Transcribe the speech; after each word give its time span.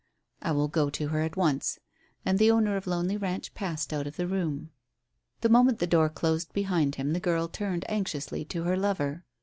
"I 0.41 0.51
will 0.51 0.67
go 0.67 0.89
to 0.89 1.09
her 1.09 1.21
at 1.21 1.37
once." 1.37 1.77
And 2.25 2.39
the 2.39 2.49
owner 2.49 2.75
of 2.75 2.87
Lonely 2.87 3.17
Ranch 3.17 3.53
passed 3.53 3.93
out 3.93 4.07
of 4.07 4.15
the 4.15 4.25
room. 4.25 4.71
The 5.41 5.47
moment 5.49 5.77
the 5.77 5.85
door 5.85 6.09
closed 6.09 6.51
behind 6.53 6.95
him 6.95 7.13
the 7.13 7.19
girl 7.19 7.47
turned 7.47 7.85
anxiously 7.87 8.43
to 8.45 8.63
her 8.63 8.75
lover. 8.75 9.25